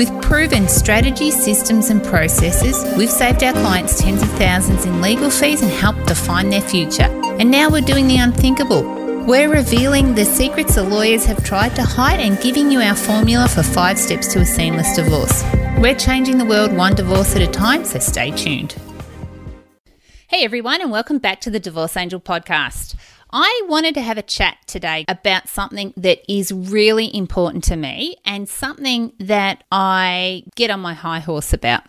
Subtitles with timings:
[0.00, 5.28] With proven strategies, systems, and processes, we've saved our clients tens of thousands in legal
[5.28, 7.02] fees and helped define their future.
[7.38, 8.82] And now we're doing the unthinkable.
[9.26, 13.46] We're revealing the secrets the lawyers have tried to hide and giving you our formula
[13.46, 15.44] for five steps to a seamless divorce.
[15.76, 18.76] We're changing the world one divorce at a time, so stay tuned.
[20.28, 22.94] Hey everyone, and welcome back to the Divorce Angel podcast.
[23.32, 28.16] I wanted to have a chat today about something that is really important to me
[28.24, 31.82] and something that I get on my high horse about.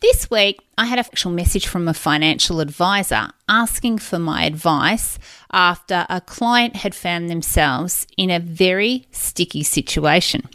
[0.00, 5.18] This week, I had a actual message from a financial advisor asking for my advice
[5.52, 10.48] after a client had found themselves in a very sticky situation.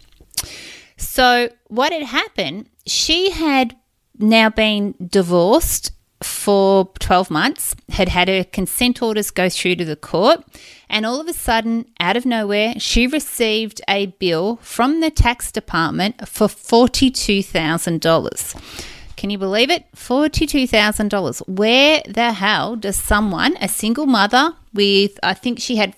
[0.98, 3.78] So, what had happened, she had
[4.20, 9.96] now been divorced for 12 months, had had her consent orders go through to the
[9.96, 10.44] court,
[10.90, 15.52] and all of a sudden, out of nowhere, she received a bill from the tax
[15.52, 18.84] department for $42,000.
[19.16, 19.86] Can you believe it?
[19.96, 21.48] $42,000.
[21.48, 25.96] Where the hell does someone, a single mother with, I think she had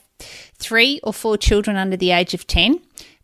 [0.56, 2.80] three or four children under the age of 10,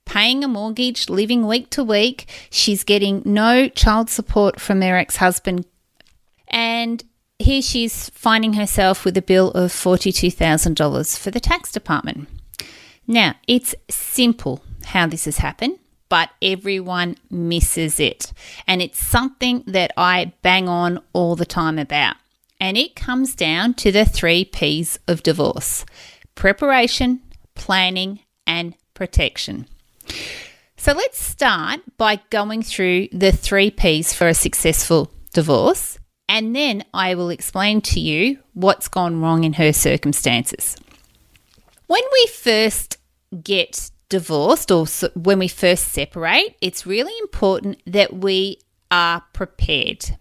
[0.06, 2.28] paying a mortgage, living week to week.
[2.50, 5.66] She's getting no child support from her ex husband
[6.48, 7.04] and
[7.40, 12.30] here she's finding herself with a bill of $42,000 for the tax department.
[13.08, 15.80] Now, it's simple how this has happened,
[16.10, 18.32] but everyone misses it.
[18.68, 22.16] And it's something that I bang on all the time about.
[22.60, 25.86] And it comes down to the three P's of divorce
[26.36, 27.22] preparation,
[27.54, 29.68] planning, and protection.
[30.78, 35.98] So let's start by going through the three P's for a successful divorce
[36.28, 40.76] and then I will explain to you what's gone wrong in her circumstances.
[41.88, 42.98] When we first
[43.44, 48.60] get divorced or when we first separate, it's really important that we
[48.92, 50.18] are prepared.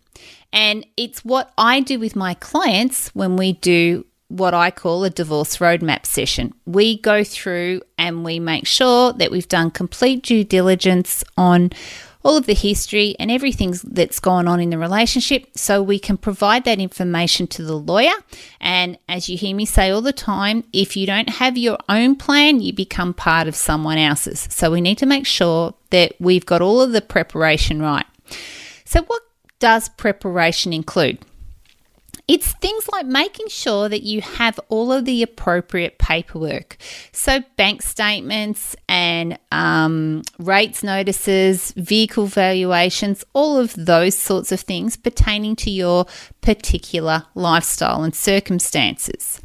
[0.52, 5.10] And it's what I do with my clients when we do what I call a
[5.10, 6.54] divorce roadmap session.
[6.66, 11.70] We go through and we make sure that we've done complete due diligence on
[12.24, 16.16] all of the history and everything that's gone on in the relationship so we can
[16.16, 18.14] provide that information to the lawyer.
[18.60, 22.16] And as you hear me say all the time, if you don't have your own
[22.16, 24.48] plan, you become part of someone else's.
[24.50, 28.06] So we need to make sure that we've got all of the preparation right.
[28.86, 29.22] So, what
[29.58, 31.18] does preparation include?
[32.26, 36.78] It's things like making sure that you have all of the appropriate paperwork.
[37.12, 44.96] So, bank statements and um, rates notices, vehicle valuations, all of those sorts of things
[44.96, 46.06] pertaining to your
[46.40, 49.42] particular lifestyle and circumstances.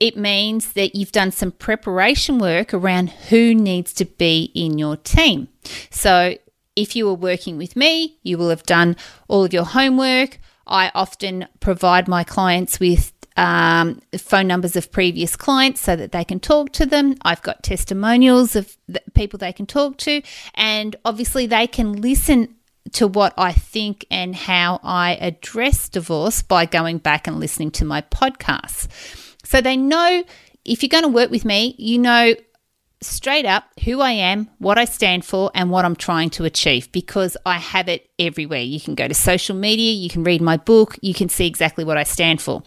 [0.00, 4.96] It means that you've done some preparation work around who needs to be in your
[4.96, 5.48] team.
[5.90, 6.36] So,
[6.74, 8.96] if you are working with me, you will have done
[9.28, 15.36] all of your homework I often provide my clients with um, phone numbers of previous
[15.36, 17.16] clients so that they can talk to them.
[17.22, 18.76] I've got testimonials of
[19.14, 20.22] people they can talk to,
[20.54, 22.54] and obviously they can listen
[22.92, 27.84] to what I think and how I address divorce by going back and listening to
[27.84, 28.88] my podcasts.
[29.44, 30.24] So they know
[30.64, 32.34] if you're going to work with me, you know
[33.00, 36.90] straight up who I am, what I stand for, and what I'm trying to achieve
[36.92, 38.60] because I have it everywhere.
[38.60, 41.84] You can go to social media, you can read my book, you can see exactly
[41.84, 42.62] what I stand for.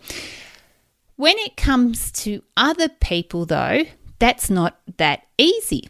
[1.15, 3.83] When it comes to other people, though,
[4.19, 5.89] that's not that easy.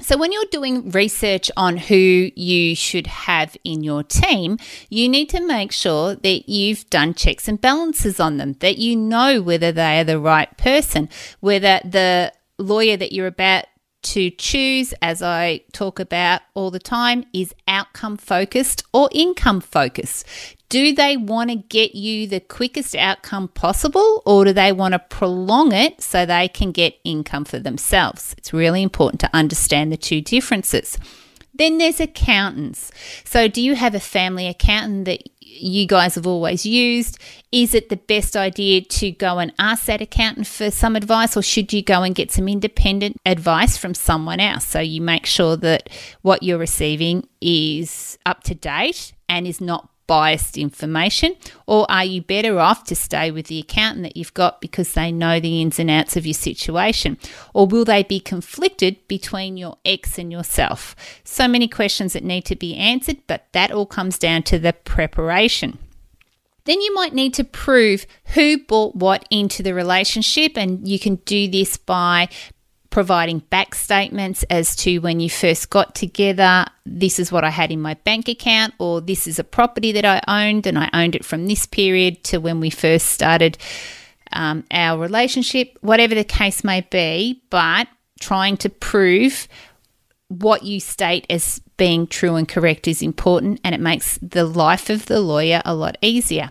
[0.00, 4.58] So, when you're doing research on who you should have in your team,
[4.90, 8.94] you need to make sure that you've done checks and balances on them, that you
[8.94, 11.08] know whether they are the right person,
[11.40, 13.64] whether the lawyer that you're about
[14.02, 20.24] to choose, as I talk about all the time, is outcome focused or income focused.
[20.68, 24.98] Do they want to get you the quickest outcome possible, or do they want to
[24.98, 28.34] prolong it so they can get income for themselves?
[28.38, 30.98] It's really important to understand the two differences.
[31.54, 32.92] Then there's accountants.
[33.24, 37.18] So, do you have a family accountant that you guys have always used?
[37.52, 41.42] Is it the best idea to go and ask that accountant for some advice, or
[41.42, 44.66] should you go and get some independent advice from someone else?
[44.66, 45.88] So you make sure that
[46.22, 51.36] what you're receiving is up to date and is not biased information?
[51.66, 55.12] Or are you better off to stay with the accountant that you've got because they
[55.12, 57.18] know the ins and outs of your situation?
[57.54, 60.94] Or will they be conflicted between your ex and yourself?
[61.24, 64.72] So many questions that need to be answered, but that all comes down to the
[64.72, 65.78] preparation.
[66.64, 71.16] Then you might need to prove who bought what into the relationship, and you can
[71.16, 72.28] do this by
[72.96, 76.64] providing back statements as to when you first got together.
[76.86, 80.06] This is what I had in my bank account, or this is a property that
[80.06, 83.58] I owned, and I owned it from this period to when we first started
[84.32, 87.86] um, our relationship, whatever the case may be, but
[88.18, 89.46] trying to prove
[90.28, 94.88] what you state as being true and correct is important, and it makes the life
[94.88, 96.50] of the lawyer a lot easier.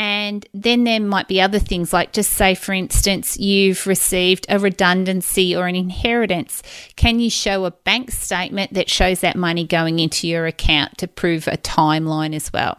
[0.00, 4.58] And then there might be other things, like just say, for instance, you've received a
[4.58, 6.62] redundancy or an inheritance.
[6.96, 11.06] Can you show a bank statement that shows that money going into your account to
[11.06, 12.78] prove a timeline as well?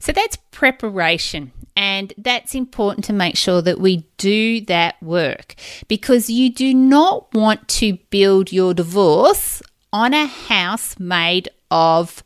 [0.00, 1.52] So that's preparation.
[1.76, 5.54] And that's important to make sure that we do that work
[5.86, 9.62] because you do not want to build your divorce
[9.92, 12.24] on a house made of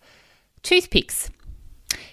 [0.63, 1.29] toothpicks.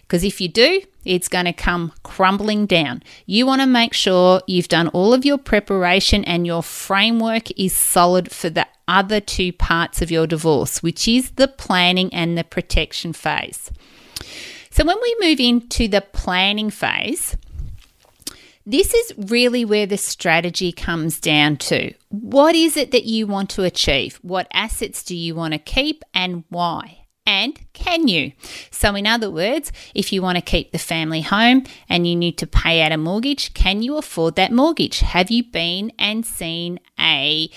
[0.01, 3.03] Because if you do, it's going to come crumbling down.
[3.25, 7.73] You want to make sure you've done all of your preparation and your framework is
[7.73, 12.43] solid for the other two parts of your divorce, which is the planning and the
[12.43, 13.71] protection phase.
[14.69, 17.37] So, when we move into the planning phase,
[18.65, 21.93] this is really where the strategy comes down to.
[22.09, 24.19] What is it that you want to achieve?
[24.21, 27.02] What assets do you want to keep and why?
[27.25, 28.33] And can you?
[28.69, 32.37] So, in other words, if you want to keep the family home and you need
[32.39, 34.99] to pay out a mortgage, can you afford that mortgage?
[34.99, 37.49] Have you been and seen a,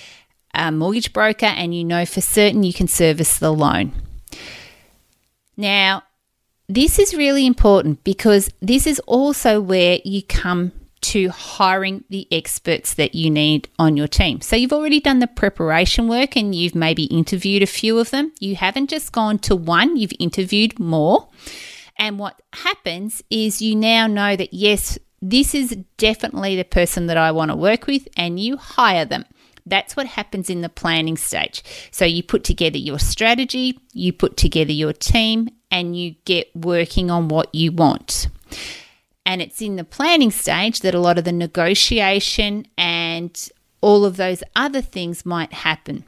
[0.54, 3.92] a mortgage broker and you know for certain you can service the loan?
[5.56, 6.04] Now,
[6.68, 10.72] this is really important because this is also where you come
[11.06, 14.40] to hiring the experts that you need on your team.
[14.40, 18.32] So you've already done the preparation work and you've maybe interviewed a few of them.
[18.40, 21.28] You haven't just gone to one, you've interviewed more.
[21.98, 27.16] And what happens is you now know that yes, this is definitely the person that
[27.16, 29.24] I want to work with, and you hire them.
[29.64, 31.64] That's what happens in the planning stage.
[31.90, 37.10] So you put together your strategy, you put together your team, and you get working
[37.10, 38.28] on what you want.
[39.26, 43.48] And it's in the planning stage that a lot of the negotiation and
[43.80, 46.04] all of those other things might happen.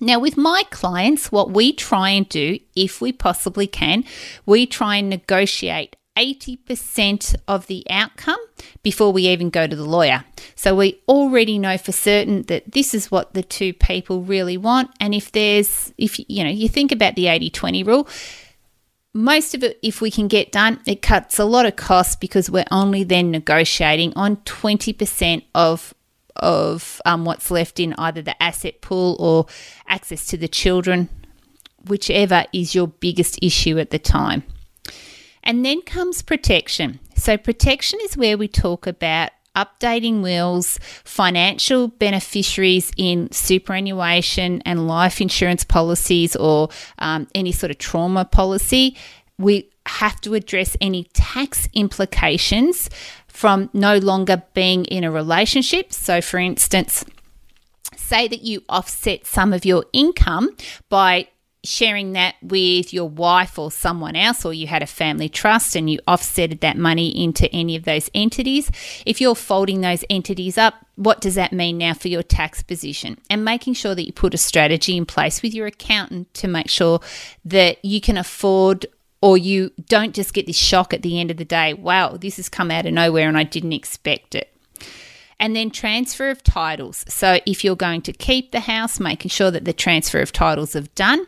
[0.00, 4.04] Now, with my clients, what we try and do, if we possibly can,
[4.44, 8.38] we try and negotiate 80% of the outcome
[8.82, 10.24] before we even go to the lawyer.
[10.54, 14.90] So we already know for certain that this is what the two people really want.
[15.00, 18.08] And if there's, if you know, you think about the 80 20 rule,
[19.16, 22.50] most of it, if we can get done, it cuts a lot of costs because
[22.50, 25.94] we're only then negotiating on 20% of
[26.36, 29.46] of um, what's left in either the asset pool or
[29.88, 31.08] access to the children,
[31.86, 34.42] whichever is your biggest issue at the time.
[35.42, 37.00] And then comes protection.
[37.14, 45.20] So, protection is where we talk about updating wills, financial beneficiaries in superannuation and life
[45.20, 46.68] insurance policies, or
[46.98, 48.96] um, any sort of trauma policy.
[49.38, 52.90] We have to address any tax implications
[53.26, 55.92] from no longer being in a relationship.
[55.92, 57.04] So, for instance,
[57.96, 60.56] say that you offset some of your income
[60.88, 61.28] by
[61.66, 65.90] sharing that with your wife or someone else, or you had a family trust and
[65.90, 68.70] you offsetted that money into any of those entities,
[69.04, 73.18] if you're folding those entities up, what does that mean now for your tax position?
[73.28, 76.70] And making sure that you put a strategy in place with your accountant to make
[76.70, 77.00] sure
[77.44, 78.86] that you can afford
[79.20, 82.36] or you don't just get this shock at the end of the day wow, this
[82.36, 84.52] has come out of nowhere and I didn't expect it.
[85.38, 87.04] And then transfer of titles.
[87.08, 90.72] So if you're going to keep the house, making sure that the transfer of titles
[90.72, 91.26] have done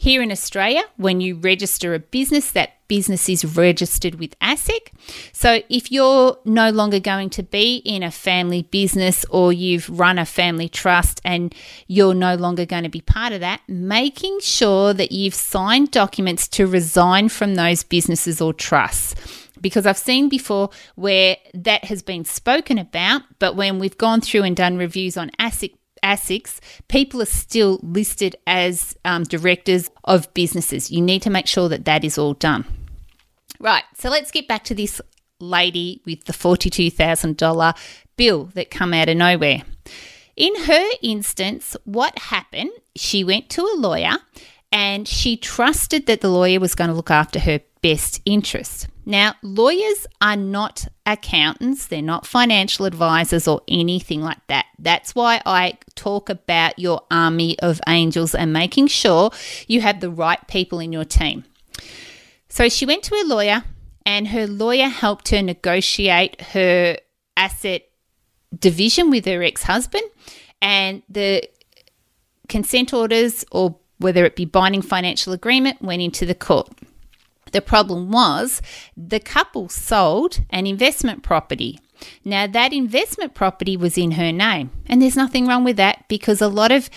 [0.00, 4.88] here in Australia, when you register a business, that business is registered with ASIC.
[5.30, 10.18] So if you're no longer going to be in a family business or you've run
[10.18, 11.54] a family trust and
[11.86, 16.48] you're no longer going to be part of that, making sure that you've signed documents
[16.48, 19.14] to resign from those businesses or trusts
[19.60, 24.44] because I've seen before where that has been spoken about, but when we've gone through
[24.44, 30.90] and done reviews on ASIC ASICs, people are still listed as um, directors of businesses.
[30.90, 32.64] You need to make sure that that is all done.
[33.58, 35.00] Right, so let's get back to this
[35.38, 37.76] lady with the $42,000
[38.16, 39.62] bill that come out of nowhere.
[40.36, 42.70] In her instance, what happened?
[42.96, 44.16] She went to a lawyer
[44.72, 48.88] and she trusted that the lawyer was going to look after her best interest.
[49.06, 54.66] Now, lawyers are not accountants, they're not financial advisors or anything like that.
[54.78, 59.30] That's why I talk about your army of angels and making sure
[59.66, 61.44] you have the right people in your team.
[62.48, 63.64] So she went to her lawyer,
[64.04, 66.98] and her lawyer helped her negotiate her
[67.36, 67.88] asset
[68.58, 70.04] division with her ex husband,
[70.60, 71.48] and the
[72.48, 76.68] consent orders, or whether it be binding financial agreement, went into the court.
[77.52, 78.62] The problem was
[78.96, 81.78] the couple sold an investment property.
[82.24, 86.40] Now, that investment property was in her name, and there's nothing wrong with that because
[86.40, 86.88] a lot of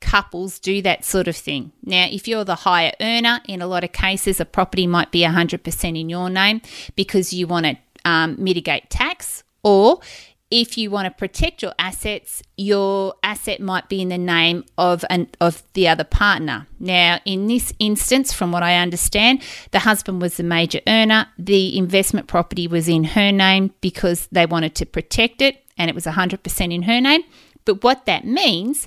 [0.00, 1.72] couples do that sort of thing.
[1.82, 5.22] Now, if you're the higher earner, in a lot of cases, a property might be
[5.22, 6.60] 100% in your name
[6.94, 10.00] because you want to um, mitigate tax, or
[10.50, 15.04] if you want to protect your assets, your asset might be in the name of
[15.10, 16.66] an of the other partner.
[16.78, 21.26] Now, in this instance, from what I understand, the husband was the major earner.
[21.38, 25.94] The investment property was in her name because they wanted to protect it, and it
[25.94, 27.22] was 100% in her name.
[27.64, 28.86] But what that means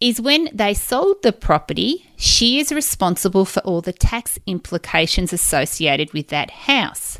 [0.00, 6.12] is when they sold the property, she is responsible for all the tax implications associated
[6.12, 7.18] with that house.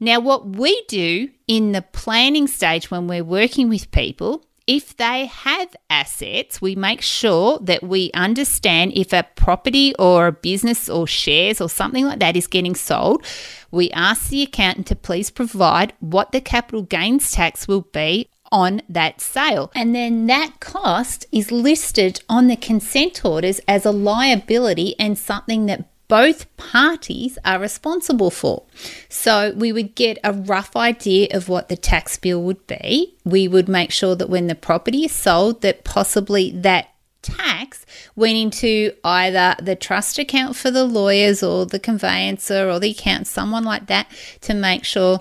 [0.00, 5.26] Now, what we do in the planning stage when we're working with people, if they
[5.26, 11.06] have assets, we make sure that we understand if a property or a business or
[11.06, 13.26] shares or something like that is getting sold.
[13.70, 18.82] We ask the accountant to please provide what the capital gains tax will be on
[18.88, 19.70] that sale.
[19.74, 25.66] And then that cost is listed on the consent orders as a liability and something
[25.66, 28.64] that both parties are responsible for.
[29.08, 33.14] So we would get a rough idea of what the tax bill would be.
[33.24, 36.88] We would make sure that when the property is sold that possibly that
[37.22, 37.86] tax
[38.16, 43.28] went into either the trust account for the lawyers or the conveyancer or the account,
[43.28, 44.08] someone like that,
[44.40, 45.20] to make sure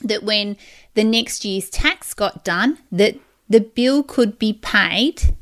[0.00, 0.56] that when
[0.94, 3.16] the next year's tax got done, that
[3.48, 5.34] the bill could be paid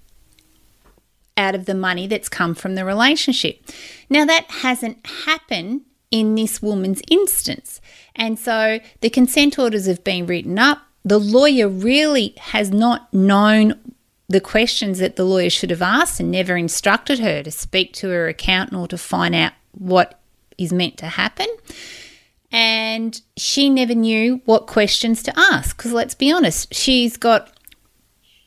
[1.37, 3.61] out of the money that's come from the relationship.
[4.13, 7.81] Now, that hasn't happened in this woman's instance.
[8.15, 10.83] And so the consent orders have been written up.
[11.03, 13.95] The lawyer really has not known
[14.29, 18.11] the questions that the lawyer should have asked and never instructed her to speak to
[18.11, 20.21] her accountant or to find out what
[20.59, 21.49] is meant to happen.
[22.51, 27.51] And she never knew what questions to ask because let's be honest, she's got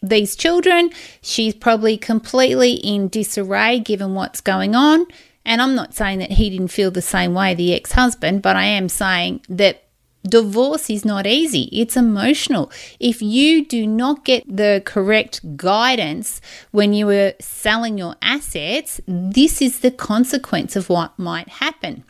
[0.04, 0.92] these children.
[1.24, 5.08] She's probably completely in disarray given what's going on.
[5.46, 8.56] And I'm not saying that he didn't feel the same way, the ex husband, but
[8.56, 9.84] I am saying that
[10.24, 11.70] divorce is not easy.
[11.72, 12.72] It's emotional.
[13.00, 19.62] If you do not get the correct guidance when you are selling your assets, this
[19.62, 22.04] is the consequence of what might happen.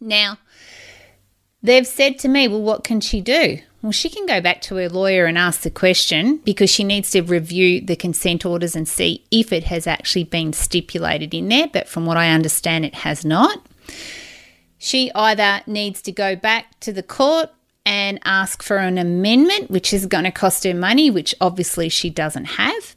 [0.00, 0.38] Now,
[1.62, 3.58] they've said to me, well, what can she do?
[3.80, 7.12] Well, she can go back to her lawyer and ask the question because she needs
[7.12, 11.68] to review the consent orders and see if it has actually been stipulated in there.
[11.72, 13.64] But from what I understand, it has not.
[14.78, 17.50] She either needs to go back to the court
[17.86, 22.10] and ask for an amendment, which is going to cost her money, which obviously she
[22.10, 22.96] doesn't have.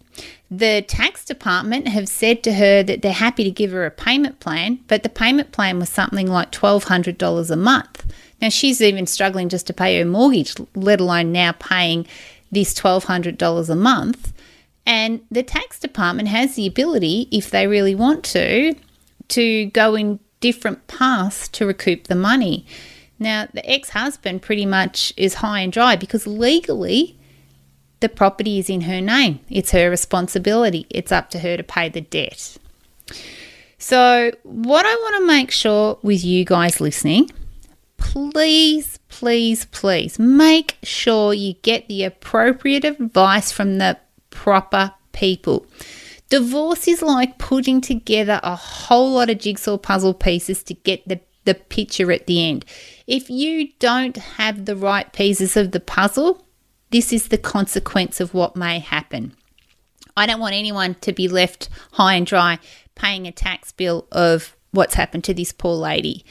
[0.49, 4.41] The tax department have said to her that they're happy to give her a payment
[4.41, 8.05] plan, but the payment plan was something like $1,200 a month.
[8.41, 12.07] Now, she's even struggling just to pay her mortgage, let alone now paying
[12.51, 14.33] this $1,200 a month.
[14.85, 18.75] And the tax department has the ability, if they really want to,
[19.29, 22.65] to go in different paths to recoup the money.
[23.19, 27.19] Now, the ex husband pretty much is high and dry because legally
[27.99, 29.39] the property is in her name.
[29.47, 30.87] It's her responsibility.
[30.89, 32.57] It's up to her to pay the debt.
[33.77, 37.29] So, what I want to make sure with you guys listening
[38.01, 43.97] please, please, please make sure you get the appropriate advice from the
[44.31, 45.65] proper people.
[46.29, 51.19] Divorce is like putting together a whole lot of jigsaw puzzle pieces to get the,
[51.45, 52.65] the picture at the end.
[53.05, 56.45] If you don't have the right pieces of the puzzle,
[56.89, 59.35] this is the consequence of what may happen.
[60.17, 62.59] I don't want anyone to be left high and dry
[62.95, 66.25] paying a tax bill of what's happened to this poor lady.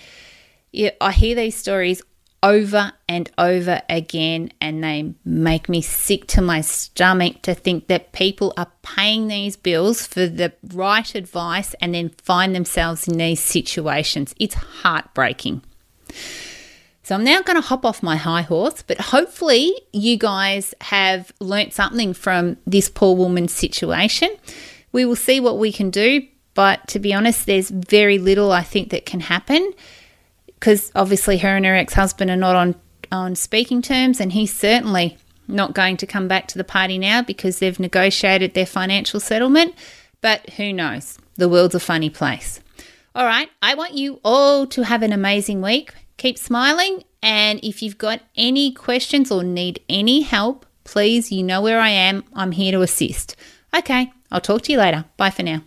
[0.72, 2.02] I hear these stories
[2.42, 8.12] over and over again, and they make me sick to my stomach to think that
[8.12, 13.40] people are paying these bills for the right advice and then find themselves in these
[13.40, 14.34] situations.
[14.38, 15.62] It's heartbreaking.
[17.02, 21.32] So I'm now going to hop off my high horse, but hopefully you guys have
[21.40, 24.30] learnt something from this poor woman's situation.
[24.92, 28.62] We will see what we can do, but to be honest, there's very little I
[28.62, 29.72] think that can happen
[30.60, 32.74] because obviously her and her ex husband are not on,
[33.10, 35.16] on speaking terms, and he's certainly
[35.48, 39.74] not going to come back to the party now because they've negotiated their financial settlement.
[40.20, 41.18] But who knows?
[41.36, 42.60] The world's a funny place.
[43.14, 45.92] All right, I want you all to have an amazing week.
[46.18, 51.62] Keep smiling, and if you've got any questions or need any help, please, you know
[51.62, 52.24] where I am.
[52.34, 53.34] I'm here to assist.
[53.74, 55.06] Okay, I'll talk to you later.
[55.16, 55.62] Bye for now.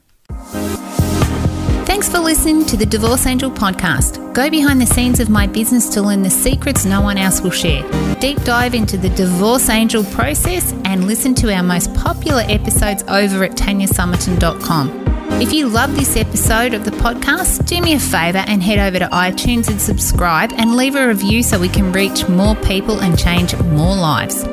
[2.03, 4.33] Thanks for listening to the Divorce Angel podcast.
[4.33, 7.50] Go behind the scenes of my business to learn the secrets no one else will
[7.50, 7.81] share.
[8.15, 13.45] Deep dive into the Divorce Angel process and listen to our most popular episodes over
[13.45, 15.41] at tanyasomerton.com.
[15.41, 19.00] If you love this episode of the podcast, do me a favour and head over
[19.00, 23.17] to iTunes and subscribe and leave a review so we can reach more people and
[23.17, 24.43] change more lives.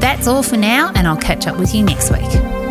[0.00, 2.63] That's all for now, and I'll catch up with you next week.